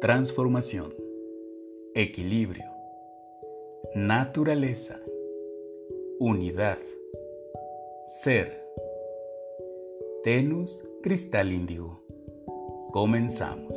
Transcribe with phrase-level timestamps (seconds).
[0.00, 0.94] Transformación.
[1.92, 2.70] Equilibrio.
[3.96, 5.00] Naturaleza.
[6.20, 6.78] Unidad.
[8.22, 8.64] Ser.
[10.22, 12.00] Tenus cristal índigo.
[12.92, 13.76] Comenzamos.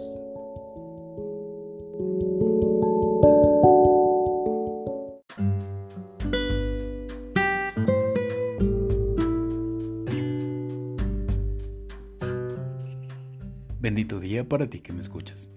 [13.80, 15.52] Bendito día para ti que me escuchas.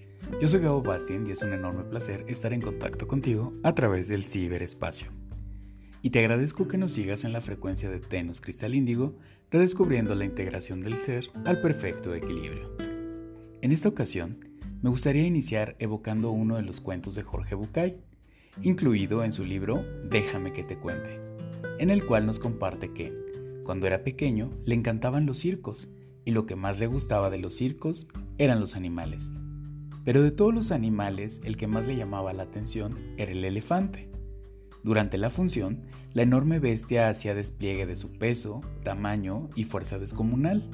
[0.44, 4.08] Yo soy Gabo Bastien y es un enorme placer estar en contacto contigo a través
[4.08, 5.10] del ciberespacio.
[6.02, 9.16] Y te agradezco que nos sigas en la frecuencia de Tenus Cristal Índigo,
[9.50, 12.76] redescubriendo la integración del ser al perfecto equilibrio.
[13.62, 14.38] En esta ocasión,
[14.82, 17.96] me gustaría iniciar evocando uno de los cuentos de Jorge Bucay,
[18.60, 21.20] incluido en su libro Déjame que te cuente,
[21.78, 23.14] en el cual nos comparte que,
[23.64, 25.90] cuando era pequeño, le encantaban los circos
[26.26, 29.32] y lo que más le gustaba de los circos eran los animales.
[30.04, 34.08] Pero de todos los animales, el que más le llamaba la atención era el elefante.
[34.82, 40.70] Durante la función, la enorme bestia hacía despliegue de su peso, tamaño y fuerza descomunal.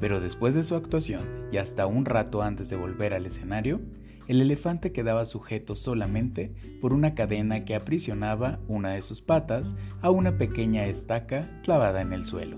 [0.00, 3.80] Pero después de su actuación, y hasta un rato antes de volver al escenario,
[4.26, 10.10] el elefante quedaba sujeto solamente por una cadena que aprisionaba una de sus patas a
[10.10, 12.56] una pequeña estaca clavada en el suelo.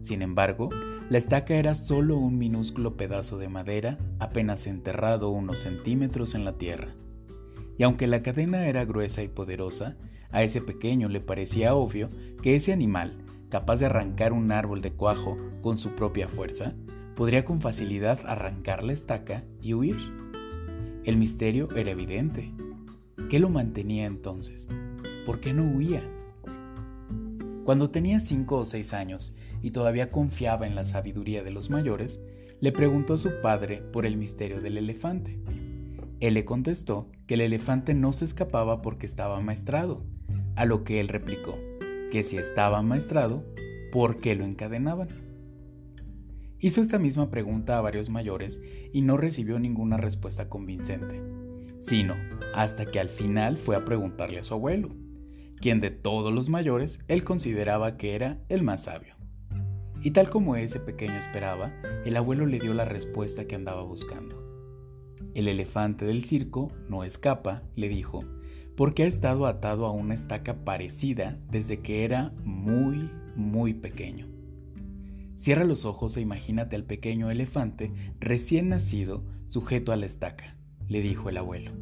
[0.00, 0.68] Sin embargo,
[1.10, 6.56] la estaca era solo un minúsculo pedazo de madera apenas enterrado unos centímetros en la
[6.56, 6.94] tierra.
[7.76, 9.96] Y aunque la cadena era gruesa y poderosa,
[10.30, 12.10] a ese pequeño le parecía obvio
[12.42, 16.74] que ese animal, capaz de arrancar un árbol de cuajo con su propia fuerza,
[17.16, 19.98] podría con facilidad arrancar la estaca y huir.
[21.02, 22.52] El misterio era evidente.
[23.28, 24.68] ¿Qué lo mantenía entonces?
[25.26, 26.04] ¿Por qué no huía?
[27.64, 32.22] Cuando tenía cinco o seis años y todavía confiaba en la sabiduría de los mayores,
[32.60, 35.38] le preguntó a su padre por el misterio del elefante.
[36.20, 40.04] Él le contestó que el elefante no se escapaba porque estaba amaestrado,
[40.56, 41.56] a lo que él replicó
[42.10, 43.44] que si estaba amaestrado,
[43.92, 45.08] ¿por qué lo encadenaban?
[46.58, 48.60] Hizo esta misma pregunta a varios mayores
[48.92, 51.22] y no recibió ninguna respuesta convincente,
[51.80, 52.14] sino
[52.54, 54.90] hasta que al final fue a preguntarle a su abuelo,
[55.56, 59.19] quien de todos los mayores él consideraba que era el más sabio.
[60.02, 61.72] Y tal como ese pequeño esperaba,
[62.06, 64.42] el abuelo le dio la respuesta que andaba buscando.
[65.34, 68.20] El elefante del circo no escapa, le dijo,
[68.76, 74.26] porque ha estado atado a una estaca parecida desde que era muy, muy pequeño.
[75.36, 80.56] Cierra los ojos e imagínate al pequeño elefante recién nacido sujeto a la estaca,
[80.88, 81.72] le dijo el abuelo.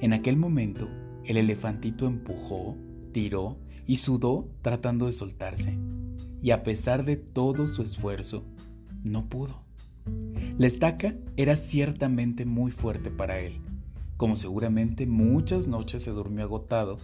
[0.00, 0.88] En aquel momento,
[1.24, 2.74] el elefantito empujó,
[3.12, 5.76] tiró y sudó tratando de soltarse
[6.42, 8.44] y a pesar de todo su esfuerzo,
[9.04, 9.62] no pudo.
[10.58, 13.60] La estaca era ciertamente muy fuerte para él,
[14.16, 16.98] como seguramente muchas noches se durmió agotado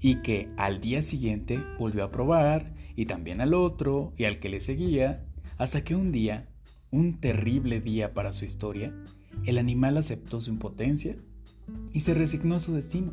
[0.00, 4.48] y que al día siguiente volvió a probar y también al otro y al que
[4.48, 5.24] le seguía,
[5.58, 6.48] hasta que un día,
[6.90, 8.92] un terrible día para su historia,
[9.44, 11.16] el animal aceptó su impotencia
[11.92, 13.12] y se resignó a su destino,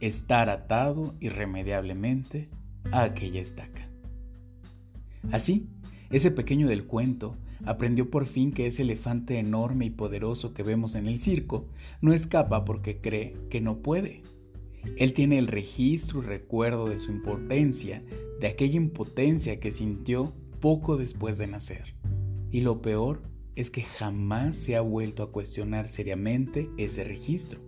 [0.00, 2.48] estar atado irremediablemente
[2.92, 3.83] a aquella estaca.
[5.30, 5.66] Así,
[6.10, 10.94] ese pequeño del cuento aprendió por fin que ese elefante enorme y poderoso que vemos
[10.94, 11.66] en el circo
[12.00, 14.22] no escapa porque cree que no puede.
[14.96, 18.02] Él tiene el registro y recuerdo de su impotencia,
[18.40, 21.94] de aquella impotencia que sintió poco después de nacer.
[22.50, 23.22] Y lo peor
[23.56, 27.60] es que jamás se ha vuelto a cuestionar seriamente ese registro.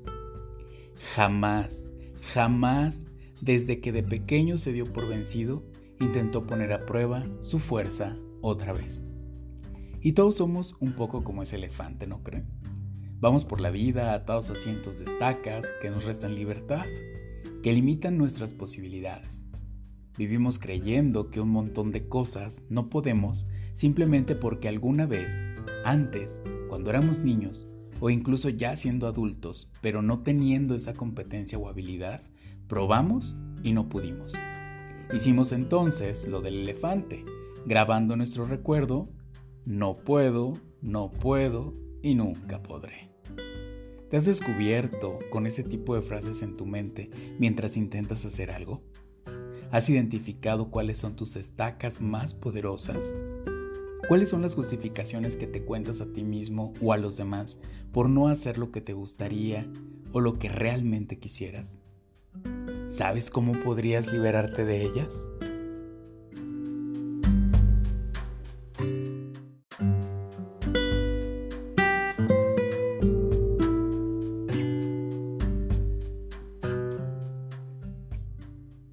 [1.14, 1.88] Jamás,
[2.32, 3.04] jamás,
[3.40, 5.62] desde que de pequeño se dio por vencido,
[6.00, 9.04] intentó poner a prueba su fuerza otra vez.
[10.00, 12.46] Y todos somos un poco como ese elefante, ¿no creen?
[13.18, 16.84] Vamos por la vida atados a cientos de estacas que nos restan libertad,
[17.62, 19.48] que limitan nuestras posibilidades.
[20.18, 25.44] Vivimos creyendo que un montón de cosas no podemos simplemente porque alguna vez,
[25.84, 27.66] antes, cuando éramos niños,
[28.00, 32.22] o incluso ya siendo adultos, pero no teniendo esa competencia o habilidad,
[32.68, 34.34] probamos y no pudimos.
[35.14, 37.24] Hicimos entonces lo del elefante,
[37.64, 39.08] grabando nuestro recuerdo,
[39.64, 43.08] no puedo, no puedo y nunca podré.
[44.10, 48.82] ¿Te has descubierto con ese tipo de frases en tu mente mientras intentas hacer algo?
[49.70, 53.16] ¿Has identificado cuáles son tus estacas más poderosas?
[54.08, 57.60] ¿Cuáles son las justificaciones que te cuentas a ti mismo o a los demás
[57.92, 59.68] por no hacer lo que te gustaría
[60.12, 61.80] o lo que realmente quisieras?
[62.96, 65.28] ¿Sabes cómo podrías liberarte de ellas?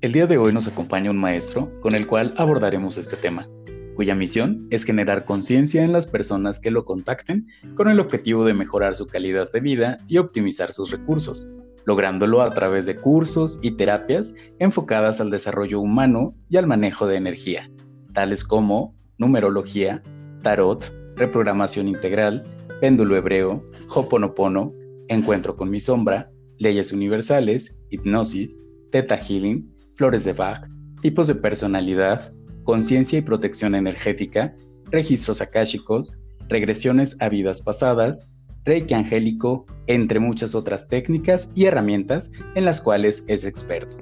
[0.01, 3.47] El día de hoy nos acompaña un maestro con el cual abordaremos este tema,
[3.95, 8.53] cuya misión es generar conciencia en las personas que lo contacten con el objetivo de
[8.53, 11.47] mejorar su calidad de vida y optimizar sus recursos,
[11.85, 17.17] lográndolo a través de cursos y terapias enfocadas al desarrollo humano y al manejo de
[17.17, 17.69] energía,
[18.13, 20.01] tales como numerología,
[20.41, 22.43] tarot, reprogramación integral,
[22.81, 23.63] péndulo hebreo,
[23.93, 24.71] hoponopono,
[25.07, 28.59] encuentro con mi sombra, leyes universales, hipnosis,
[28.91, 30.67] teta healing, flores de Bach,
[31.01, 32.33] tipos de personalidad,
[32.63, 34.55] conciencia y protección energética,
[34.91, 36.17] registros akáshicos,
[36.49, 38.29] regresiones a vidas pasadas,
[38.65, 43.97] reiki angélico, entre muchas otras técnicas y herramientas en las cuales es experto.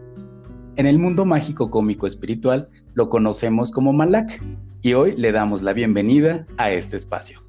[0.76, 4.42] En el mundo mágico cómico espiritual lo conocemos como Malak
[4.82, 7.44] y hoy le damos la bienvenida a este espacio.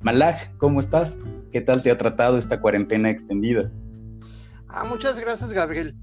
[0.00, 1.18] Malak, ¿cómo estás?
[1.52, 3.70] ¿Qué tal te ha tratado esta cuarentena extendida?
[4.68, 5.96] Ah, muchas gracias, Gabriel.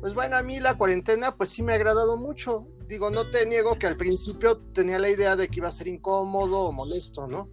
[0.00, 2.66] Pues bueno, a mí la cuarentena pues sí me ha agradado mucho.
[2.88, 5.88] Digo, no te niego que al principio tenía la idea de que iba a ser
[5.88, 7.48] incómodo o molesto, ¿no?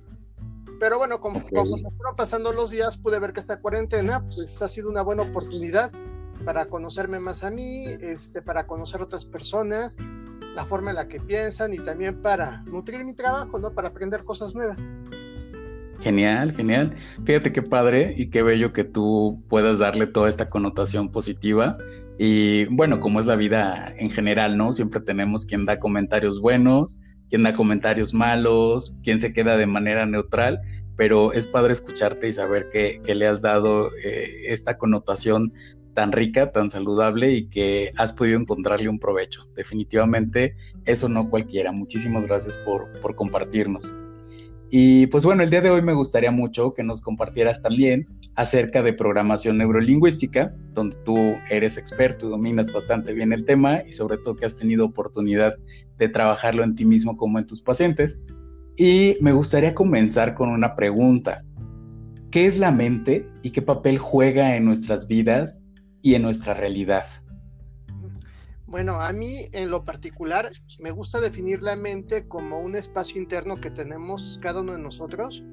[0.81, 4.63] Pero bueno, como, como se fueron pasando los días, pude ver que esta cuarentena pues
[4.63, 5.91] ha sido una buena oportunidad
[6.43, 9.99] para conocerme más a mí, este, para conocer otras personas,
[10.55, 13.75] la forma en la que piensan y también para nutrir mi trabajo, ¿no?
[13.75, 14.91] Para aprender cosas nuevas.
[15.99, 16.95] Genial, genial.
[17.25, 21.77] Fíjate qué padre y qué bello que tú puedas darle toda esta connotación positiva.
[22.17, 24.73] Y bueno, como es la vida en general, ¿no?
[24.73, 26.99] Siempre tenemos quien da comentarios buenos,
[27.31, 30.61] quien da comentarios malos, quien se queda de manera neutral,
[30.97, 35.53] pero es padre escucharte y saber que, le has dado eh, esta connotación
[35.93, 39.47] tan rica, tan saludable y que has podido encontrarle un provecho.
[39.55, 40.55] Definitivamente
[40.85, 41.71] eso no cualquiera.
[41.71, 43.93] Muchísimas gracias por compartirnos.
[44.69, 48.81] Y pues bueno, el día de hoy me gustaría mucho que nos compartieras también acerca
[48.81, 51.17] de programación neurolingüística, donde tú
[51.49, 55.55] eres experto y dominas bastante bien el tema y sobre todo que has tenido oportunidad
[55.97, 58.19] de trabajarlo en ti mismo como en tus pacientes.
[58.77, 61.43] Y me gustaría comenzar con una pregunta.
[62.31, 65.61] ¿Qué es la mente y qué papel juega en nuestras vidas
[66.01, 67.05] y en nuestra realidad?
[68.65, 70.49] Bueno, a mí en lo particular
[70.79, 75.43] me gusta definir la mente como un espacio interno que tenemos cada uno de nosotros,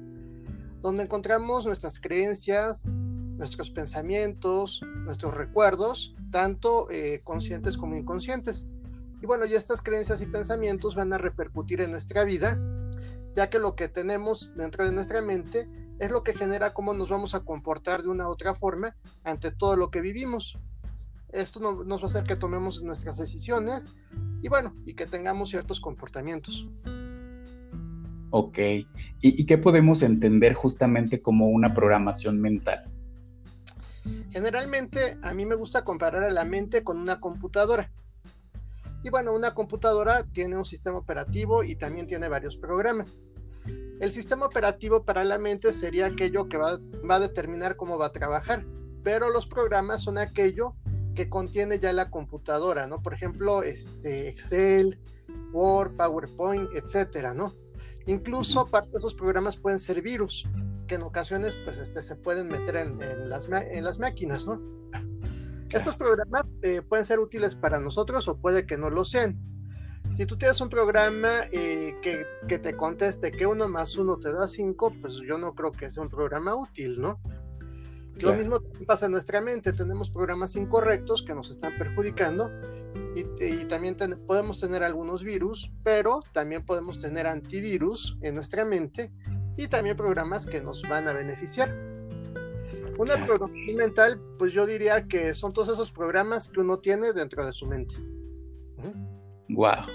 [0.81, 8.67] donde encontramos nuestras creencias, nuestros pensamientos, nuestros recuerdos, tanto eh, conscientes como inconscientes.
[9.21, 12.59] Y bueno, y estas creencias y pensamientos van a repercutir en nuestra vida,
[13.35, 17.09] ya que lo que tenemos dentro de nuestra mente es lo que genera cómo nos
[17.09, 20.57] vamos a comportar de una u otra forma ante todo lo que vivimos.
[21.31, 23.89] Esto nos va a hacer que tomemos nuestras decisiones
[24.41, 26.67] y bueno, y que tengamos ciertos comportamientos.
[28.31, 28.59] Ok,
[29.21, 32.89] ¿Y, qué podemos entender justamente como una programación mental?
[34.31, 37.91] Generalmente a mí me gusta comparar a la mente con una computadora.
[39.03, 43.19] Y bueno, una computadora tiene un sistema operativo y también tiene varios programas.
[43.99, 46.79] El sistema operativo para la mente sería aquello que va,
[47.09, 48.65] va a determinar cómo va a trabajar,
[49.03, 50.75] pero los programas son aquello
[51.15, 53.01] que contiene ya la computadora, ¿no?
[53.01, 54.99] Por ejemplo, este, Excel,
[55.51, 57.53] Word, PowerPoint, etcétera, ¿no?
[58.05, 60.47] Incluso parte de esos programas pueden ser virus,
[60.87, 64.61] que en ocasiones pues este, se pueden meter en, las, en las máquinas, ¿no?
[65.71, 69.37] Estos programas eh, pueden ser útiles para nosotros o puede que no lo sean.
[70.13, 74.33] Si tú tienes un programa eh, que, que, te conteste que uno más uno te
[74.33, 77.19] da cinco, pues yo no creo que sea un programa útil, ¿no?
[78.15, 82.51] Lo mismo pasa en nuestra mente, tenemos programas incorrectos que nos están perjudicando
[83.15, 83.95] y, también
[84.27, 89.11] podemos tener algunos virus, pero también podemos tener antivirus en nuestra mente
[89.57, 91.69] y también programas que nos van a beneficiar.
[92.97, 97.45] Una programación mental, pues yo diría que son todos esos programas que uno tiene dentro
[97.45, 97.95] de su mente.
[99.49, 99.85] Wow,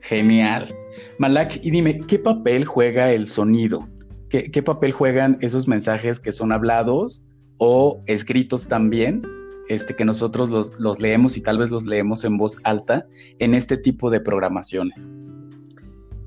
[0.00, 0.74] genial.
[1.18, 3.88] Malak, y dime, ¿qué papel juega el sonido?
[4.28, 7.24] ¿Qué, ¿Qué, papel juegan esos mensajes que son hablados
[7.58, 9.22] o escritos también,
[9.68, 13.06] este, que nosotros los, leemos y tal vez los leemos en voz alta
[13.38, 15.10] en este tipo de programaciones.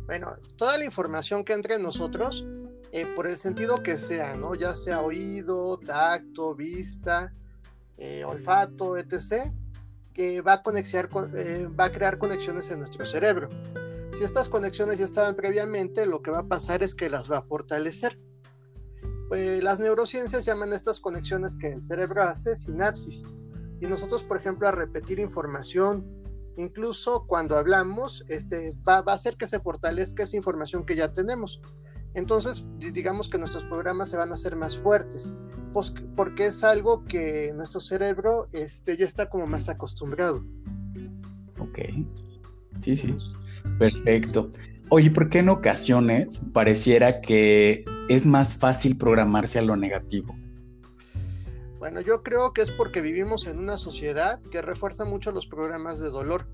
[0.06, 2.46] Bueno, toda la información que entre en nosotros,
[2.92, 4.56] eh, por el sentido que sea, ¿no?
[4.56, 7.34] Ya sea oído, tacto, vista,
[7.98, 9.52] eh, olfato, etc.,
[10.14, 10.64] que va a,
[11.36, 13.50] eh, va a crear conexiones en nuestro cerebro.
[14.18, 17.38] Si estas conexiones ya estaban previamente, lo que va a pasar es que las va
[17.38, 18.20] a fortalecer.
[19.30, 23.24] Pues, las neurociencias llaman estas conexiones que el cerebro hace sinapsis.
[23.80, 26.06] Y nosotros, por ejemplo, a repetir información,
[26.58, 31.14] incluso cuando hablamos, este, va, va a hacer que se fortalezca esa información que ya
[31.14, 31.62] tenemos.
[32.16, 35.32] Entonces, digamos que nuestros programas se van a hacer más fuertes,
[35.74, 40.44] pues, porque es algo que nuestro cerebro este, ya está como más acostumbrado.
[41.60, 41.80] Ok.
[42.82, 43.16] Sí, sí.
[43.78, 44.50] Perfecto.
[44.90, 50.36] Oye, ¿por qué en ocasiones pareciera que es más fácil programarse a lo negativo?
[51.78, 56.02] Bueno, yo creo que es porque vivimos en una sociedad que refuerza mucho los programas
[56.02, 56.48] de dolor.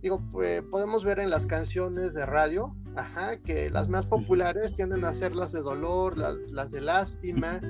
[0.00, 5.04] Digo, pues, podemos ver en las canciones de radio, ajá, que las más populares tienden
[5.04, 7.60] a ser las de dolor, las de lástima,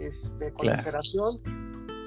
[0.00, 1.40] este, conmiseración.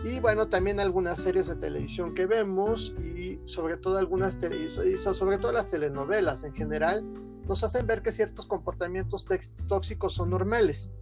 [0.03, 5.37] Y bueno, también algunas series de televisión que vemos y sobre todo algunas y sobre
[5.37, 7.05] todo las telenovelas en general
[7.51, 9.25] nos hacen ver que ciertos comportamientos
[9.67, 10.93] tóxicos son normales.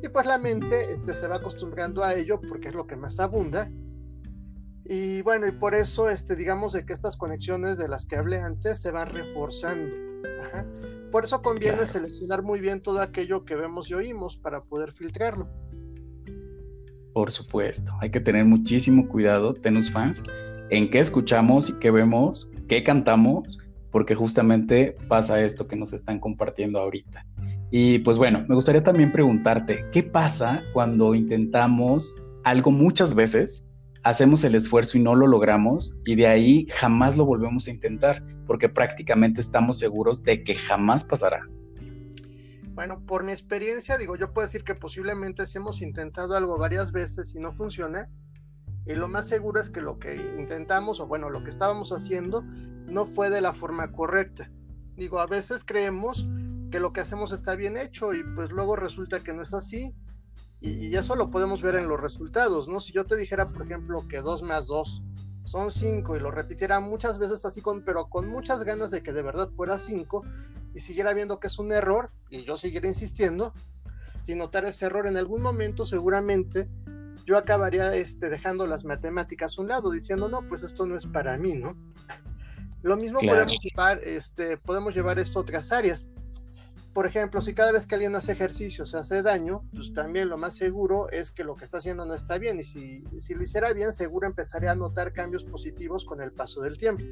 [0.00, 3.18] Y pues la mente este, se va acostumbrando a ello porque es lo que más
[3.18, 3.68] abunda.
[4.84, 8.38] Y bueno, y por eso este, digamos de que estas conexiones de las que hablé
[8.38, 9.96] antes se van reforzando.
[11.10, 15.48] Por eso conviene seleccionar muy bien todo aquello que vemos y oímos para poder filtrarlo.
[17.12, 20.22] Por supuesto, hay que tener muchísimo cuidado, tenus fans,
[20.70, 23.58] en qué escuchamos y qué vemos, qué cantamos,
[23.90, 27.26] porque justamente pasa esto que nos están compartiendo ahorita.
[27.70, 33.66] Y pues bueno, me gustaría también preguntarte, ¿qué pasa cuando intentamos algo muchas veces,
[34.02, 38.22] hacemos el esfuerzo y no lo logramos y de ahí jamás lo volvemos a intentar,
[38.46, 41.46] porque prácticamente estamos seguros de que jamás pasará?
[42.72, 46.92] Bueno, por mi experiencia, digo, yo puedo decir que posiblemente si hemos intentado algo varias
[46.92, 48.08] veces y no funciona,
[48.86, 52.42] y lo más seguro es que lo que intentamos, o bueno, lo que estábamos haciendo,
[52.42, 54.50] no fue de la forma correcta.
[54.96, 56.28] Digo, a veces creemos
[56.70, 59.94] que lo que hacemos está bien hecho y pues luego resulta que no es así.
[60.60, 62.80] Y, y eso lo podemos ver en los resultados, ¿no?
[62.80, 65.02] Si yo te dijera, por ejemplo, que 2 más 2
[65.44, 69.12] son 5 y lo repitiera muchas veces así, con, pero con muchas ganas de que
[69.12, 70.24] de verdad fuera 5,
[70.74, 73.52] y siguiera viendo que es un error y yo siguiera insistiendo,
[74.20, 76.68] sin notar ese error en algún momento seguramente
[77.30, 81.06] yo acabaría este, dejando las matemáticas a un lado, diciendo, no, pues esto no es
[81.06, 81.76] para mí, ¿no?
[82.82, 86.08] Lo mismo podemos, llevar, este, podemos llevar esto a otras áreas.
[86.92, 90.38] Por ejemplo, si cada vez que alguien hace ejercicio se hace daño, pues también lo
[90.38, 92.58] más seguro es que lo que está haciendo no está bien.
[92.58, 96.62] Y si, si lo hiciera bien, seguro empezaría a notar cambios positivos con el paso
[96.62, 97.04] del tiempo.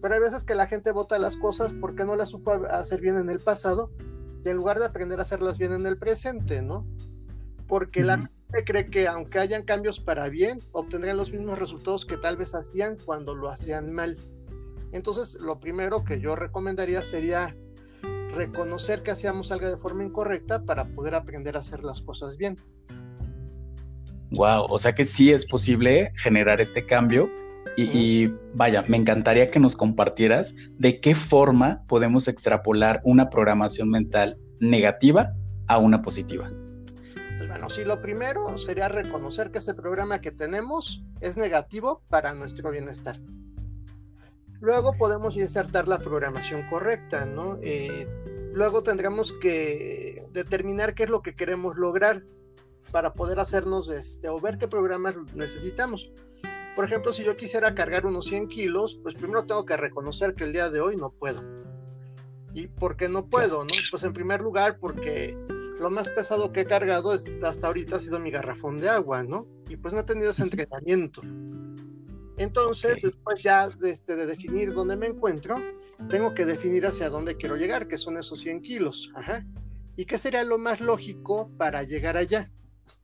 [0.00, 3.18] Pero hay veces que la gente vota las cosas porque no las supo hacer bien
[3.18, 3.90] en el pasado
[4.46, 6.86] y en lugar de aprender a hacerlas bien en el presente, ¿no?
[7.66, 12.16] Porque la gente cree que aunque hayan cambios para bien, obtendrán los mismos resultados que
[12.16, 14.16] tal vez hacían cuando lo hacían mal.
[14.92, 17.56] Entonces, lo primero que yo recomendaría sería
[18.34, 22.56] reconocer que hacíamos algo de forma incorrecta para poder aprender a hacer las cosas bien.
[24.30, 27.30] Wow, o sea que sí es posible generar este cambio
[27.76, 34.38] y, vaya, me encantaría que nos compartieras de qué forma podemos extrapolar una programación mental
[34.60, 35.32] negativa
[35.68, 36.50] a una positiva.
[37.62, 42.72] Bueno, sí, lo primero sería reconocer que ese programa que tenemos es negativo para nuestro
[42.72, 43.20] bienestar.
[44.58, 47.60] Luego podemos insertar la programación correcta, ¿no?
[47.62, 48.08] Eh,
[48.52, 52.24] luego tendremos que determinar qué es lo que queremos lograr
[52.90, 56.10] para poder hacernos este, o ver qué programas necesitamos.
[56.74, 60.42] Por ejemplo, si yo quisiera cargar unos 100 kilos, pues primero tengo que reconocer que
[60.42, 61.40] el día de hoy no puedo.
[62.54, 63.64] ¿Y por qué no puedo?
[63.64, 63.72] No?
[63.92, 65.38] Pues en primer lugar porque
[65.82, 69.22] lo más pesado que he cargado es, hasta ahorita ha sido mi garrafón de agua,
[69.22, 69.46] ¿no?
[69.68, 71.20] Y pues no he tenido ese entrenamiento.
[72.38, 75.56] Entonces, después ya de, este, de definir dónde me encuentro,
[76.08, 79.12] tengo que definir hacia dónde quiero llegar, que son esos 100 kilos.
[79.14, 79.44] Ajá.
[79.96, 82.50] ¿Y qué sería lo más lógico para llegar allá?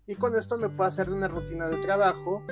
[0.06, 2.42] Y con esto me puedo hacer una rutina de trabajo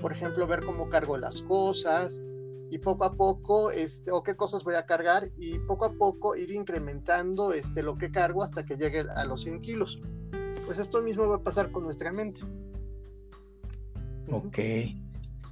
[0.00, 2.22] por ejemplo, ver cómo cargo las cosas
[2.70, 6.36] y poco a poco, este, o qué cosas voy a cargar y poco a poco
[6.36, 10.00] ir incrementando este, lo que cargo hasta que llegue a los 100 kilos.
[10.66, 12.42] Pues esto mismo va a pasar con nuestra mente.
[14.30, 14.58] Ok.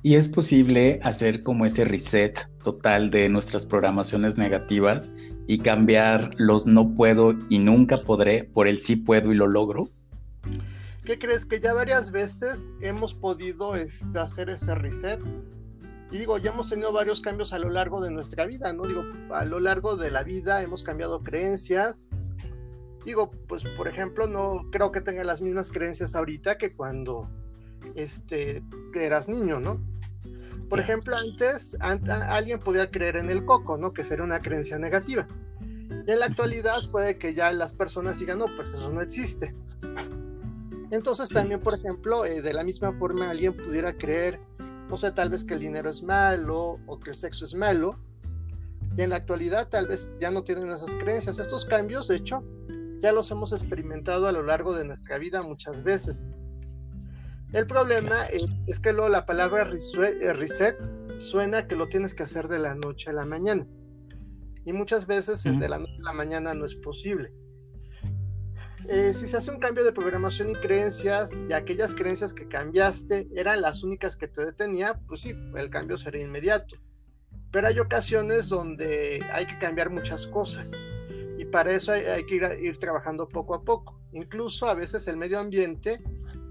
[0.02, 5.14] ¿Y es posible hacer como ese reset total de nuestras programaciones negativas
[5.46, 9.90] y cambiar los no puedo y nunca podré por el sí puedo y lo logro?
[11.04, 11.46] ¿Qué crees?
[11.46, 15.20] Que ya varias veces hemos podido este, hacer ese reset.
[16.10, 18.84] Y digo, ya hemos tenido varios cambios a lo largo de nuestra vida, ¿no?
[18.84, 22.10] Digo, a lo largo de la vida hemos cambiado creencias.
[23.04, 27.28] Digo, pues por ejemplo, no creo que tenga las mismas creencias ahorita que cuando
[27.94, 28.62] este,
[28.94, 29.80] eras niño, ¿no?
[30.68, 33.92] Por ejemplo, antes alguien podía creer en el coco, ¿no?
[33.92, 35.28] Que sería una creencia negativa.
[36.06, 39.54] Y en la actualidad puede que ya las personas digan, no, pues eso no existe.
[40.90, 44.40] Entonces también, por ejemplo, eh, de la misma forma alguien pudiera creer,
[44.88, 47.98] no sé, tal vez que el dinero es malo o que el sexo es malo,
[48.96, 51.38] y en la actualidad tal vez ya no tienen esas creencias.
[51.38, 52.42] Estos cambios, de hecho,
[53.00, 56.28] ya los hemos experimentado a lo largo de nuestra vida muchas veces.
[57.52, 60.76] El problema eh, es que luego la palabra reset
[61.18, 63.66] suena que lo tienes que hacer de la noche a la mañana.
[64.64, 67.32] Y muchas veces de la noche a la mañana no es posible.
[68.88, 73.26] Eh, si se hace un cambio de programación y creencias, y aquellas creencias que cambiaste
[73.34, 76.76] eran las únicas que te detenía, pues sí, el cambio sería inmediato.
[77.50, 80.72] Pero hay ocasiones donde hay que cambiar muchas cosas
[81.38, 84.00] y para eso hay, que ir, trabajando poco a poco.
[84.12, 86.00] Incluso a veces el medio ambiente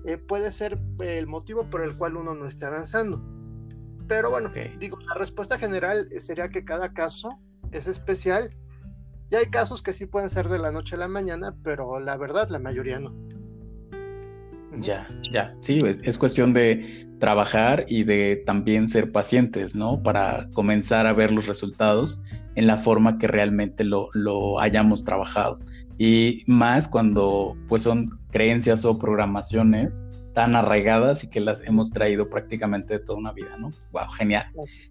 [0.06, 3.24] eh, puede ser el motivo por el cual uno no esté avanzando.
[4.08, 7.40] Pero bueno, digo, la respuesta general sería que cada caso
[7.72, 8.50] es especial
[9.32, 12.18] y hay casos que sí pueden ser de la noche a la mañana, pero la
[12.18, 13.14] verdad la mayoría no.
[14.78, 20.04] Ya, ya, sí, es, cuestión de trabajar y de también ser pacientes, ¿no?
[20.04, 22.22] Para comenzar a ver los resultados
[22.56, 25.60] en la forma que realmente lo, lo hayamos trabajado.
[25.98, 30.05] Y más cuando pues son creencias o programaciones
[30.36, 33.72] tan arraigadas y que las hemos traído prácticamente toda una vida, ¿no?
[33.92, 34.46] Wow, genial.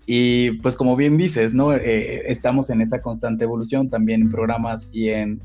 [0.07, 1.73] Y pues como bien dices, ¿no?
[1.75, 5.41] Eh, estamos en esa constante evolución también en programas y en,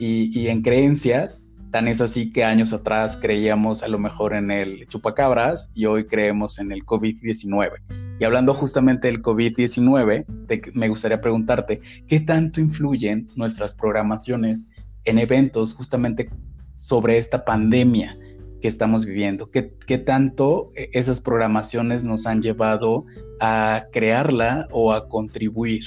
[0.00, 1.40] y, en creencias.
[1.70, 6.06] Tan es así que años atrás creíamos a lo mejor en el chupacabras y hoy
[6.06, 7.70] creemos en el COVID-19.
[8.18, 14.70] Y hablando justamente del COVID-19, me gustaría preguntarte, ¿qué tanto influyen nuestras programaciones
[15.04, 16.30] en eventos justamente
[16.76, 18.16] sobre esta pandemia?
[18.62, 23.04] Que estamos viviendo, qué, qué tanto eh, esas programaciones nos han llevado
[23.40, 25.84] a crearla o a contribuir.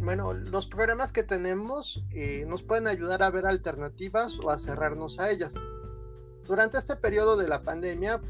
[0.00, 5.20] Bueno, los programas que tenemos eh, nos pueden ayudar a ver alternativas o a cerrarnos
[5.20, 5.54] a ellas.
[6.46, 8.20] Durante este periodo de la pandemia,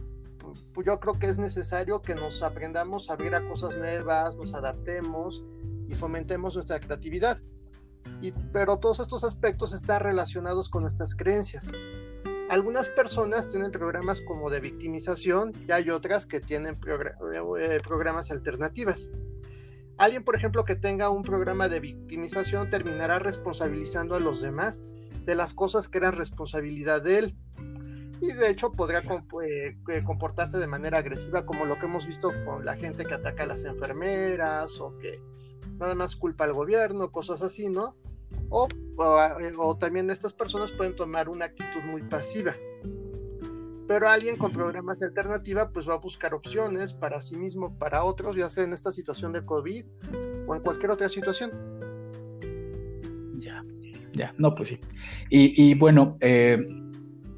[0.85, 5.43] yo creo que es necesario que nos aprendamos a abrir a cosas nuevas, nos adaptemos
[5.89, 7.39] y fomentemos nuestra creatividad.
[8.21, 11.71] Y, pero todos estos aspectos están relacionados con nuestras creencias.
[12.49, 19.11] Algunas personas tienen programas como de victimización y hay otras que tienen eh, programas alternativas.
[19.99, 24.87] Alguien, por ejemplo, que tenga un programa de victimización terminará responsabilizando a los demás
[25.27, 27.37] de las cosas que eran responsabilidad de él.
[28.23, 32.33] Y de hecho podría eh, eh, comportarse de manera agresiva, como lo que hemos visto
[32.47, 35.21] con la gente que ataca a las enfermeras o que
[35.79, 37.95] nada más culpa al gobierno, cosas así, ¿no?
[38.51, 42.55] Eh, o, también estas personas pueden tomar una actitud muy pasiva.
[43.87, 48.05] Pero alguien con programas de alternativa pues va a buscar opciones para sí mismo, para
[48.05, 49.85] otros, ya sea en esta situación de COVID
[50.47, 51.53] o en cualquier otra situación.
[53.39, 53.65] Ya,
[54.13, 54.81] ya, no, pues sí.
[55.31, 56.59] Y, bueno, eh,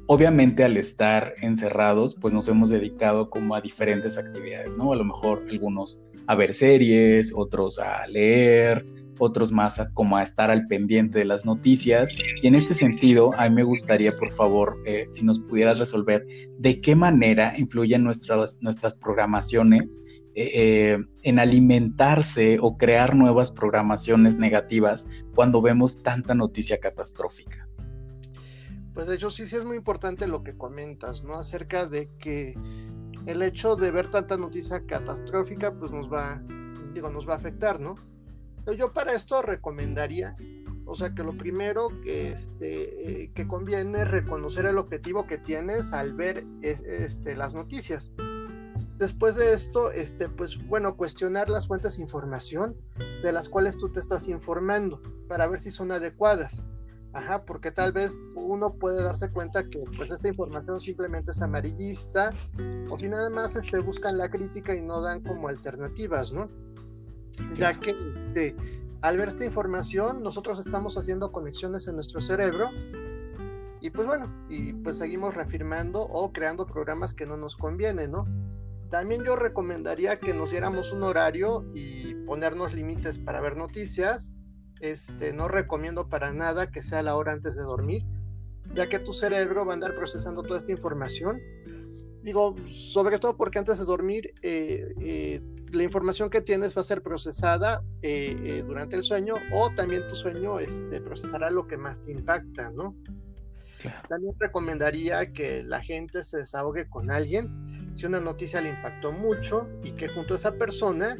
[0.07, 4.91] obviamente al estar encerrados, pues nos hemos dedicado como a diferentes actividades, ¿no?
[4.91, 8.85] A lo mejor algunos a ver series, otros a leer,
[9.21, 12.23] otros más como a estar al pendiente de las noticias.
[12.41, 16.25] Y en este sentido, a mí me gustaría, por favor, eh, si nos pudieras resolver
[16.57, 20.01] de qué manera influyen nuestras, nuestras programaciones
[20.33, 27.67] eh, eh, en alimentarse o crear nuevas programaciones negativas cuando vemos tanta noticia catastrófica.
[28.95, 31.35] Pues de hecho sí, sí es muy importante lo que comentas, ¿no?
[31.35, 32.55] Acerca de que
[33.27, 36.41] el hecho de ver tanta noticia catastrófica, pues nos va,
[36.93, 37.95] digo, nos va a afectar, ¿no?
[38.77, 40.35] Yo para esto recomendaría,
[40.85, 46.13] o sea, que lo primero este, eh, que conviene reconocer el objetivo que tienes al
[46.13, 48.11] ver este, las noticias.
[48.97, 52.75] Después de esto, este, pues bueno, cuestionar las fuentes de información
[53.23, 56.63] de las cuales tú te estás informando para ver si son adecuadas.
[57.13, 62.29] Ajá, porque tal vez uno puede darse cuenta que pues esta información simplemente es amarillista
[62.89, 66.49] o si nada más este, buscan la crítica y no dan como alternativas, ¿no?
[67.55, 67.95] Ya que
[68.27, 68.55] este,
[69.01, 72.69] al ver esta información nosotros estamos haciendo conexiones en nuestro cerebro
[73.81, 78.27] y pues bueno, y pues seguimos reafirmando o creando programas que no nos convienen, ¿no?
[78.91, 84.35] También yo recomendaría que nos diéramos un horario y ponernos límites para ver noticias.
[84.81, 88.03] Este, no recomiendo para nada que sea la hora antes de dormir,
[88.75, 91.39] ya que tu cerebro va a andar procesando toda esta información.
[92.23, 95.41] Digo, sobre todo porque antes de dormir eh, eh,
[95.73, 100.15] la información que tienes va a ser procesada eh, durante el sueño o también tu
[100.15, 102.95] sueño este, procesará lo que más te impacta, ¿no?
[104.07, 109.67] También recomendaría que la gente se desahogue con alguien si una noticia le impactó mucho
[109.83, 111.17] y que junto a esa persona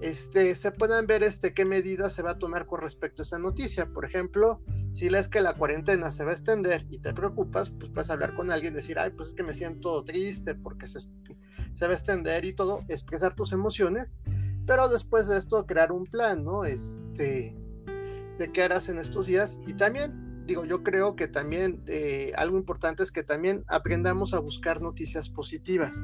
[0.00, 3.38] este, se puedan ver este, qué medidas se va a tomar con respecto a esa
[3.38, 3.86] noticia.
[3.86, 4.62] Por ejemplo,
[4.94, 8.34] si lees que la cuarentena se va a extender y te preocupas, pues puedes hablar
[8.34, 11.94] con alguien, decir, ay, pues es que me siento triste porque se, se va a
[11.94, 14.16] extender y todo, expresar tus emociones,
[14.66, 16.64] pero después de esto crear un plan, ¿no?
[16.64, 17.54] Este,
[18.38, 22.56] de qué harás en estos días y también, digo, yo creo que también eh, algo
[22.56, 26.00] importante es que también aprendamos a buscar noticias positivas,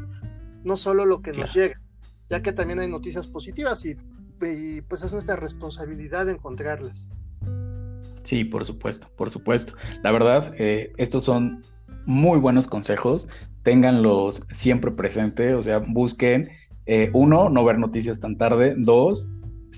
[0.64, 1.80] no solo lo que nos llega.
[2.28, 3.96] Ya que también hay noticias positivas y,
[4.82, 7.08] pues es nuestra responsabilidad encontrarlas.
[8.24, 9.74] Sí, por supuesto, por supuesto.
[10.02, 11.62] La verdad, eh, estos son
[12.06, 13.28] muy buenos consejos,
[13.62, 16.48] ténganlos siempre presente, o sea, busquen,
[16.86, 19.28] eh, uno, no ver noticias tan tarde, dos,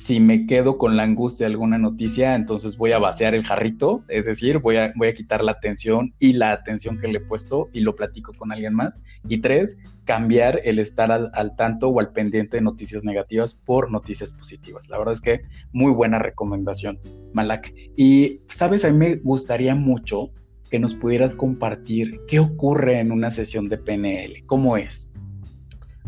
[0.05, 4.05] si me quedo con la angustia de alguna noticia, entonces voy a vaciar el jarrito,
[4.09, 7.21] es decir, voy a, voy a quitar la atención y la atención que le he
[7.21, 9.03] puesto y lo platico con alguien más.
[9.29, 13.91] Y tres, cambiar el estar al, al, tanto o al pendiente de noticias negativas por
[13.91, 14.89] noticias positivas.
[14.89, 16.99] La verdad es que muy buena recomendación,
[17.33, 17.75] Malak.
[17.97, 20.31] Y, sabes, a mí me gustaría mucho
[20.71, 25.13] que nos pudieras compartir qué ocurre en una sesión de PNL, cómo es.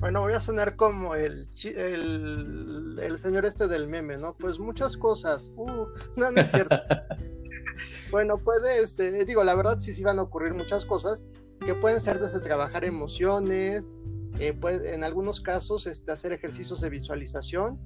[0.00, 4.34] Bueno, voy a sonar como el, el, señor este del meme, ¿no?
[4.34, 5.52] Pues muchas cosas.
[5.56, 5.86] Uh,
[6.16, 6.74] no, no es cierto.
[8.10, 11.24] bueno, puede, este, digo, la verdad sí sí van a ocurrir muchas cosas
[11.60, 13.94] que pueden ser desde trabajar emociones,
[14.38, 17.78] eh, en algunos casos este, hacer ejercicios de visualización,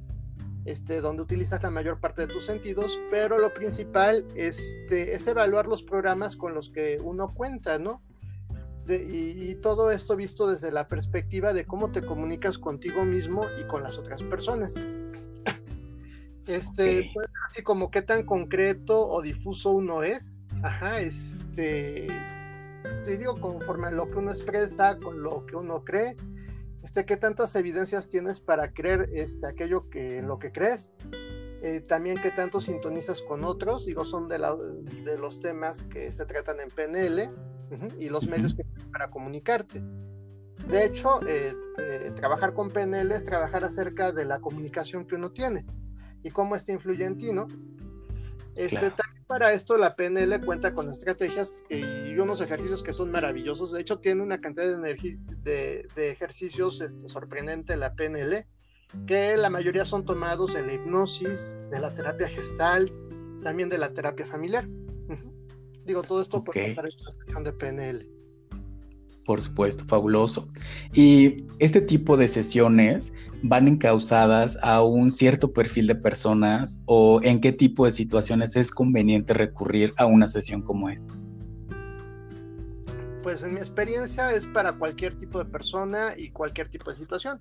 [0.64, 5.66] este, donde utilizas la mayor parte de tus sentidos, pero lo principal este, es evaluar
[5.66, 8.02] los programas con los que uno cuenta, ¿no?
[8.86, 13.82] Y, todo esto visto desde la perspectiva de cómo te comunicas contigo mismo y con
[13.82, 14.74] las otras personas.
[16.46, 20.46] Este, puede ser así como qué tan concreto o difuso uno es.
[20.62, 22.06] Ajá, este,
[23.06, 26.16] te digo, conforme a lo que uno expresa, con lo que uno cree,
[26.82, 30.92] este, qué tantas evidencias tienes para creer este, aquello que lo que crees.
[31.62, 34.36] Eh, también qué tanto sintonizas con otros, digo, son de,
[35.02, 37.30] de los temas que se tratan en PNL
[37.98, 38.62] y los medios que
[38.94, 39.82] para comunicarte.
[40.68, 45.32] De hecho, eh, eh, trabajar con PNL es trabajar acerca de la comunicación que uno
[45.32, 45.66] tiene
[46.22, 47.48] y cómo este influye en ti, ¿no?
[48.54, 48.92] Este,
[49.26, 53.72] para esto la PNL cuenta con estrategias y unos ejercicios que son maravillosos.
[53.72, 58.46] De hecho, tiene una cantidad de, de, de ejercicios este, sorprendente la PNL,
[59.08, 62.92] que la mayoría son tomados de la hipnosis, de la terapia gestal,
[63.42, 64.68] también de la terapia familiar.
[65.84, 68.13] Digo, todo esto por pasar en la sesión de PNL.
[69.24, 70.48] Por supuesto, fabuloso.
[70.92, 77.40] Y este tipo de sesiones van encausadas a un cierto perfil de personas o en
[77.40, 81.12] qué tipo de situaciones es conveniente recurrir a una sesión como esta.
[83.22, 87.38] Pues en mi experiencia es para cualquier tipo de persona y cualquier tipo de situación,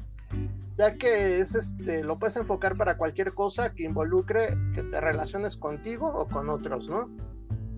[0.77, 5.55] ya que es este, lo puedes enfocar para cualquier cosa que involucre que te relaciones
[5.57, 7.09] contigo o con otros, ¿no?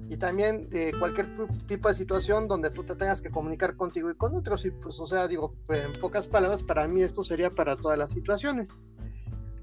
[0.08, 1.28] Y también de cualquier
[1.68, 4.66] tipo de situación donde tú te tengas que comunicar contigo y con otros.
[4.66, 8.12] Y pues, o sea, digo, en pocas palabras, para mí esto sería para todas las
[8.12, 8.76] situaciones.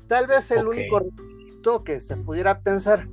[0.08, 3.08] Tal vez el único requisito que se pudiera pensar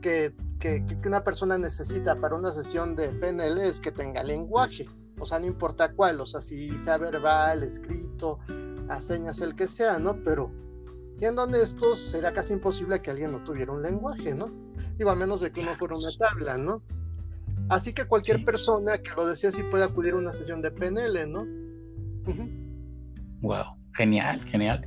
[0.00, 4.88] que, que, que, una persona necesita para una sesión de PNL es que tenga lenguaje.
[5.18, 8.38] O sea, no importa cuál, o sea, si sea verbal, escrito,
[8.88, 10.16] a señas, el que sea, ¿no?
[10.24, 10.50] Pero
[11.18, 14.71] siendo honestos, sería casi imposible que alguien no tuviera un lenguaje, ¿no?
[14.96, 16.82] Digo, a menos de que uno fuera una tabla, ¿no?
[17.68, 21.26] Así que cualquier persona que lo desee sí puede acudir a una sesión de PNL,
[21.30, 21.46] ¿no?
[23.40, 24.86] Wow, genial, genial.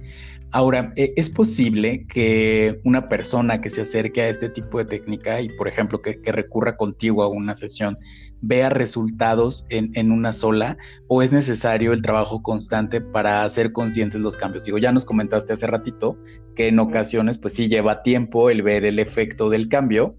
[0.52, 5.42] Ahora, ¿e-, ¿es posible que una persona que se acerque a este tipo de técnica
[5.42, 7.98] y, por ejemplo, que, recurra contigo a una sesión,
[8.42, 14.22] vea resultados en, en, una sola o es necesario el trabajo constante para hacer conscientes
[14.22, 14.66] los cambios?
[14.66, 16.18] Digo, ya nos comentaste hace ratito
[16.56, 20.16] que en ocasiones, pues sí lleva tiempo el ver el efecto del cambio,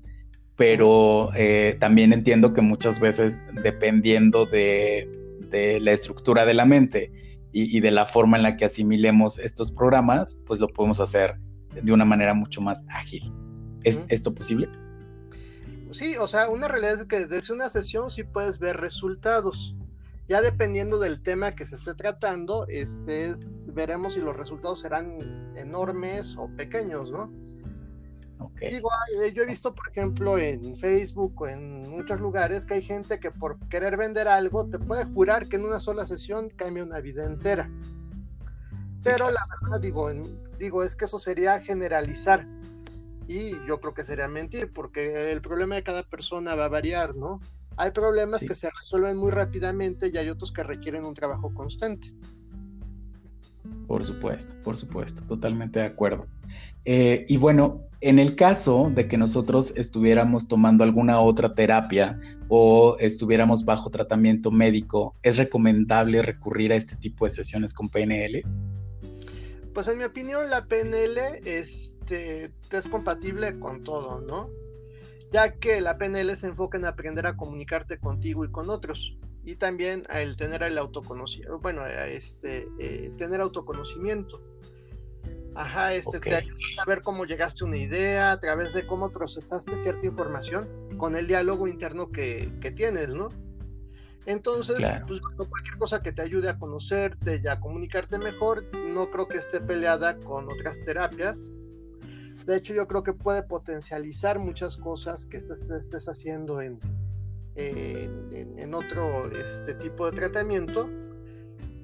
[0.56, 5.10] pero eh, también entiendo que muchas veces, dependiendo de,
[5.50, 7.12] de la estructura de la mente,
[7.58, 11.36] y, de la forma en la que asimilemos estos programas, pues lo podemos hacer
[11.82, 13.32] de una manera mucho más ágil.
[13.82, 14.68] ¿Es esto posible?
[15.96, 19.74] Sí, o sea, una realidad es que desde una sesión sí puedes ver resultados.
[20.28, 23.32] Ya dependiendo del tema que se esté tratando, este
[23.72, 27.32] veremos si los resultados serán enormes o pequeños, ¿no?
[28.60, 28.90] Digo,
[29.22, 33.18] eh, yo he visto, por ejemplo, en Facebook o en muchos lugares que hay gente
[33.18, 37.00] que por querer vender algo te puede jurar que en una sola sesión cambia una
[37.00, 37.70] vida entera.
[39.02, 40.10] Pero la verdad, digo,
[40.58, 42.46] digo, es que eso sería generalizar.
[43.28, 47.16] Y yo creo que sería mentir, porque el problema de cada persona va a variar,
[47.16, 47.40] ¿no?
[47.76, 52.08] Hay problemas que se resuelven muy rápidamente y hay otros que requieren un trabajo constante.
[53.86, 56.26] Por supuesto, por supuesto, totalmente de acuerdo.
[56.84, 62.96] Eh, y bueno, en el caso de que nosotros estuviéramos tomando alguna otra terapia o
[63.00, 68.44] estuviéramos bajo tratamiento médico, ¿es recomendable recurrir a este tipo de sesiones con PNL?
[69.76, 74.48] Pues en mi opinión la PNL este, es compatible con todo, ¿no?
[75.30, 79.56] Ya que la PNL se enfoca en aprender a comunicarte contigo y con otros y
[79.56, 84.40] también el tener el autoconocimiento, bueno, este, eh, tener autoconocimiento
[85.54, 89.10] Ajá, este te ayuda a saber cómo llegaste a una idea, a través de cómo
[89.10, 93.28] procesaste cierta información con el diálogo interno que, tienes, ¿no?
[94.26, 99.28] Entonces, pues cualquier cosa que te ayude a conocerte y a comunicarte mejor, no creo
[99.28, 101.50] que esté peleada con otras terapias.
[102.44, 106.78] De hecho, yo creo que puede potencializar muchas cosas que estés, estés haciendo en,
[107.54, 110.88] en, otro este, tipo de tratamiento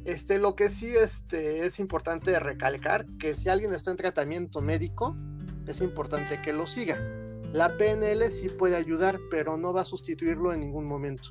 [0.05, 5.17] este, lo que sí este, es importante recalcar que si alguien está en tratamiento médico,
[5.67, 6.99] es importante que lo siga.
[7.53, 11.31] La PNL sí puede ayudar, pero no va a sustituirlo en ningún momento.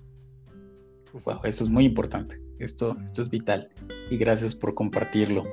[1.44, 2.40] Eso es muy importante.
[2.60, 3.70] Esto, esto es vital.
[4.10, 5.44] Y gracias por compartirlo.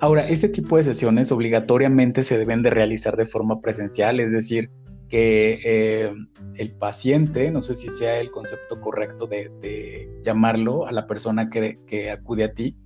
[0.00, 4.70] Ahora, este tipo de sesiones obligatoriamente se deben de realizar de forma presencial, es decir,
[5.10, 6.12] que eh,
[6.54, 12.10] el paciente, no sé si sea el concepto correcto de, llamarlo a la persona que,
[12.10, 12.76] acude a ti,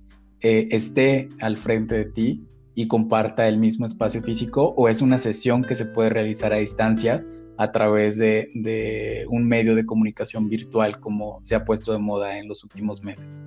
[0.41, 5.17] eh, esté al frente de ti y comparta el mismo espacio físico o es una
[5.17, 7.25] sesión que se puede realizar a distancia
[7.57, 12.47] a través de, un medio de comunicación virtual como se ha puesto de moda en
[12.47, 13.41] los últimos meses.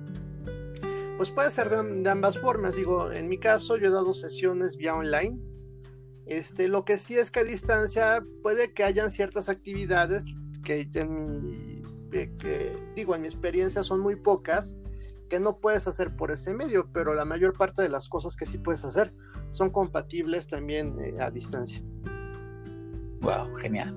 [1.17, 2.75] Pues puede ser de ambas formas.
[2.77, 5.37] Digo, en mi caso yo he dado sesiones vía online
[6.29, 10.87] este, lo que sí es que a distancia puede que hayan ciertas actividades que,
[12.95, 14.75] digo, en mi experiencia son muy pocas,
[15.27, 18.45] que no puedes hacer por ese medio, pero la mayor parte de las cosas que
[18.45, 19.11] sí puedes hacer
[19.49, 21.83] son compatibles también eh, a distancia.
[23.21, 23.95] Wow, genial.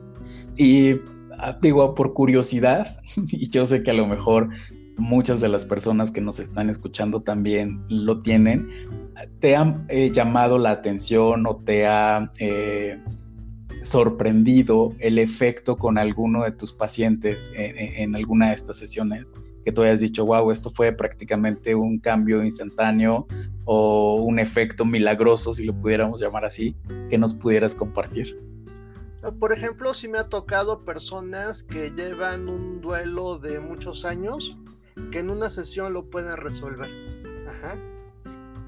[0.56, 0.96] Y
[1.38, 4.48] ah, digo, por curiosidad, y yo sé que a lo mejor
[4.96, 8.68] muchas de las personas que nos están escuchando también lo tienen,
[9.40, 12.98] ¿Te ha eh, llamado la atención o te ha eh,
[13.82, 19.32] sorprendido el efecto con alguno de tus pacientes en, alguna de estas sesiones?
[19.64, 23.26] Que tú hayas dicho, wow, esto fue prácticamente un cambio instantáneo
[23.64, 26.74] o un efecto milagroso, si lo pudiéramos llamar así,
[27.10, 28.36] que nos pudieras compartir.
[29.38, 34.58] Por ejemplo, si me ha tocado personas que llevan un duelo de muchos años,
[35.12, 36.90] que en una sesión lo pueden resolver.
[37.46, 37.76] Ajá.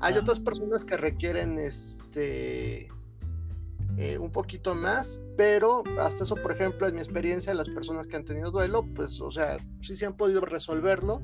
[0.00, 2.88] Hay otras personas que requieren este
[3.96, 8.16] eh, un poquito más, pero hasta eso, por ejemplo, en mi experiencia, las personas que
[8.16, 11.22] han tenido duelo, pues, o sea, sí se han podido resolverlo.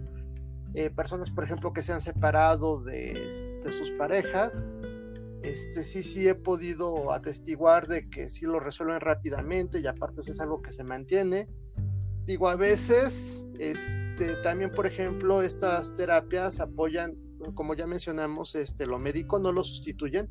[0.75, 3.29] Eh, personas, por ejemplo, que se han separado de,
[3.65, 4.63] de, sus parejas,
[5.43, 10.41] este, sí, sí he podido atestiguar de que sí lo resuelven rápidamente y aparte es
[10.41, 11.49] algo que se mantiene.
[12.27, 17.17] Digo, a veces, este, también, por ejemplo, estas terapias apoyan
[17.55, 20.31] como ya mencionamos, este, lo médico no lo sustituyen,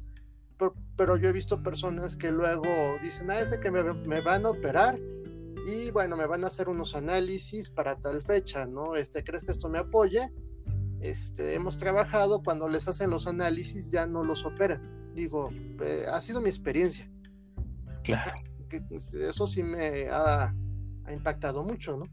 [0.98, 2.68] pero, yo he visto personas que luego
[3.02, 3.82] dicen, ah, es de que me,
[4.22, 5.00] van a operar
[5.66, 8.98] y bueno, me van a hacer unos análisis para tal fecha, ¿no?
[8.98, 10.30] Este, ¿crees que esto me apoye?
[11.02, 14.82] Este, hemos trabajado, cuando les hacen los análisis ya no los operan.
[15.16, 15.50] Digo,
[15.84, 17.10] eh, ha sido mi experiencia.
[18.04, 18.40] Claro.
[18.92, 20.54] eso sí me ha
[21.12, 22.06] impactado mucho, ¿no?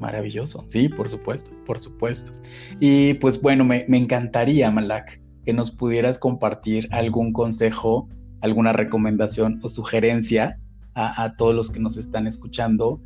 [0.00, 2.32] Maravilloso, sí, por supuesto, por supuesto.
[2.80, 8.08] Y pues bueno, me, encantaría, Malak, que nos pudieras compartir algún consejo,
[8.40, 10.58] alguna recomendación o sugerencia
[10.94, 13.00] a, todos los que nos están escuchando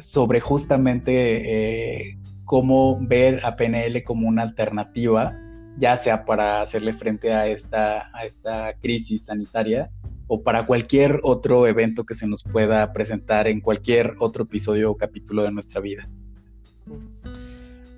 [0.00, 2.18] sobre justamente eh,
[2.48, 5.38] cómo ver a PNL como una alternativa,
[5.76, 9.90] ya sea para hacerle frente a esta, a crisis sanitaria
[10.28, 14.96] o para cualquier otro evento que se nos pueda presentar en cualquier otro episodio o
[14.96, 16.08] capítulo de nuestra vida.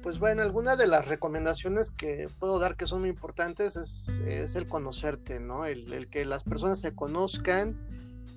[0.02, 4.66] Pues bueno, algunas de las recomendaciones que puedo dar que son muy importantes es, el
[4.66, 5.64] conocerte, ¿no?
[5.64, 7.78] El, que las personas se conozcan,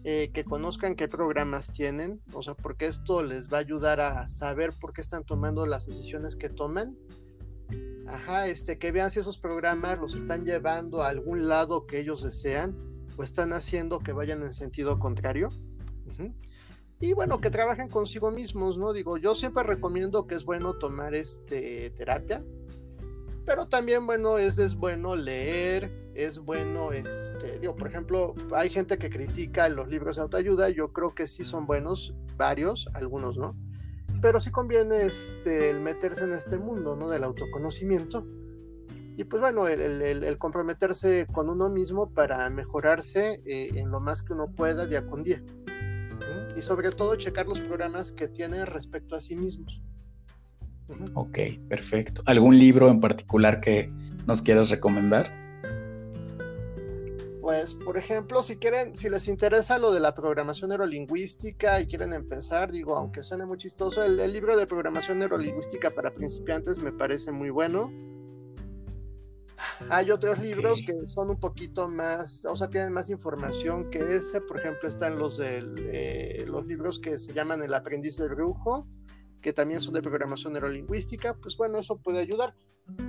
[0.03, 4.27] eh, que conozcan qué programas tienen, o sea, porque esto les va a ayudar a
[4.27, 6.97] saber por qué están tomando las decisiones que toman.
[8.05, 12.21] Ajá, este, que vean si esos programas los están llevando a algún lado que ellos
[12.21, 12.75] desean
[13.15, 15.49] o están haciendo que vayan en sentido contrario.
[16.99, 18.93] Y bueno, que trabajen consigo mismos, ¿no?
[18.93, 22.43] Digo, yo siempre recomiendo que es bueno tomar este terapia,
[23.45, 28.97] pero también bueno, es, es bueno leer, es bueno, este, digo, por ejemplo, hay gente
[28.97, 33.56] que critica los libros de autoayuda, yo creo que sí son buenos, varios, algunos no,
[34.21, 37.10] pero sí conviene este, el meterse en este mundo, ¿no?
[37.10, 38.25] Del autoconocimiento
[39.15, 44.34] y pues bueno, el, comprometerse con uno mismo para mejorarse eh, en lo más que
[44.34, 45.43] uno pueda día con día.
[46.56, 49.82] Y sobre todo checar los programas que tiene respecto a sí mismos.
[51.13, 52.22] Ok, perfecto.
[52.26, 53.91] ¿Algún libro en particular que
[54.28, 55.32] nos quieras recomendar?
[57.41, 62.13] Pues, por ejemplo, si quieren, si les interesa lo de la programación neurolingüística y quieren
[62.13, 67.32] empezar, digo, aunque suene muy chistoso, el libro de programación neurolingüística para principiantes me parece
[67.32, 67.91] muy bueno
[69.89, 74.41] Hay otros libros que son un poquito más, o sea, tienen más información que ese.
[74.41, 78.88] Por ejemplo, están los, eh, los libros que se llaman El aprendiz del brujo,
[79.43, 81.36] que también son de programación neurolingüística.
[81.36, 82.56] Pues bueno, eso puede ayudar.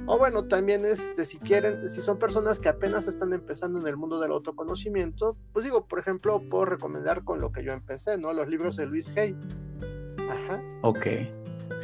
[0.06, 3.96] O bueno, también este, si quieren, si son personas que apenas están empezando en el
[3.96, 8.32] mundo del autoconocimiento, pues digo, por ejemplo, puedo recomendar con lo que yo empecé, ¿no?
[8.32, 9.34] Los libros de Luis Hay.
[10.28, 10.62] Ajá.
[10.82, 11.06] Ok,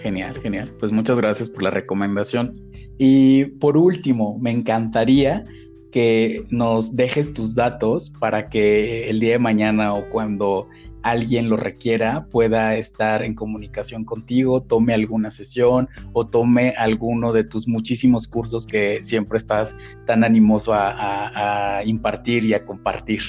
[0.03, 0.71] genial, genial.
[0.79, 2.55] Pues muchas gracias por la recomendación.
[2.99, 5.45] Y por último, me encantaría
[5.91, 10.69] que nos dejes tus datos para que el día de mañana o cuando
[11.03, 17.45] alguien lo requiera, pueda estar en comunicación contigo, tome alguna sesión o tome alguno de
[17.45, 19.75] tus muchísimos cursos que siempre estás
[20.07, 23.21] tan animoso a, impartir y a compartir.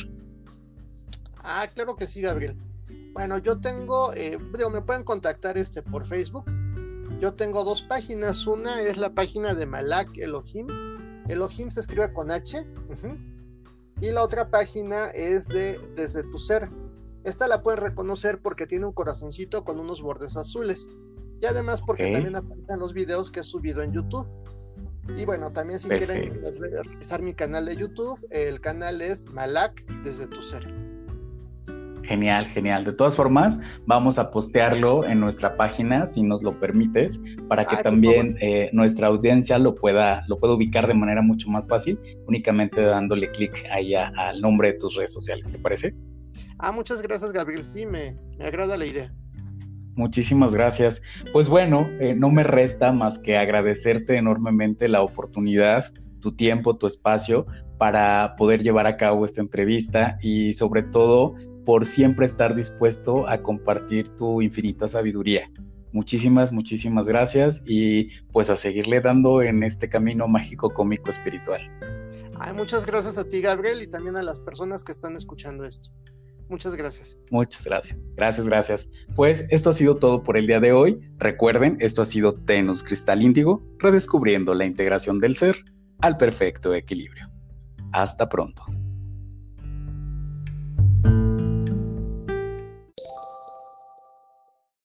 [1.44, 2.56] Ah, claro que sí, Gabriel.
[3.14, 4.38] Bueno, yo tengo, eh,
[4.72, 6.46] me pueden contactar este por Facebook.
[7.20, 8.48] Yo tengo dos páginas.
[8.48, 10.68] Una es la página de Malak Elohim.
[11.28, 12.66] Elohim se escribe con H.
[14.02, 16.70] Y la otra página es de Desde tu Ser.
[17.24, 20.90] Esta la pueden reconocer porque tiene un corazoncito con unos bordes azules.
[21.40, 24.28] Y además porque también aparecen los videos que he subido en YouTube.
[25.18, 30.28] Y bueno, también si quieren revisar mi canal de YouTube, el canal es Malak desde
[30.28, 30.72] tu ser.
[32.04, 32.84] Genial, genial.
[32.84, 37.78] De todas formas, vamos a postearlo en nuestra página, si nos lo permites, para que
[37.78, 42.82] también eh, nuestra audiencia lo pueda, lo pueda ubicar de manera mucho más fácil, únicamente
[42.82, 45.50] dándole clic ahí al nombre de tus redes sociales.
[45.52, 45.96] ¿Te parece?
[46.64, 47.66] Ah, muchas gracias, Gabriel.
[47.66, 49.12] Sí, me, agrada la idea.
[49.96, 51.02] Muchísimas gracias.
[51.34, 56.86] Pues bueno, eh, no me resta más que agradecerte enormemente la oportunidad, tu tiempo, tu
[56.86, 57.48] espacio
[57.80, 61.34] para poder llevar a cabo esta entrevista y sobre todo
[61.66, 65.50] por siempre estar dispuesto a compartir tu infinita sabiduría.
[65.92, 71.62] Muchísimas, muchísimas gracias y pues a seguirle dando en este camino mágico, cómico, espiritual.
[72.40, 75.90] Ay, muchas gracias a ti, Gabriel, y también a las personas que están escuchando esto.
[76.52, 77.18] Muchas gracias.
[77.30, 77.98] Muchas gracias.
[78.18, 78.90] Gracias, gracias.
[79.16, 81.00] Pues esto ha sido todo por el día de hoy.
[81.18, 85.64] Recuerden, esto ha sido Tenus Cristal Índigo, redescubriendo la integración del ser
[86.02, 87.32] al perfecto equilibrio.
[87.94, 88.66] Hasta pronto.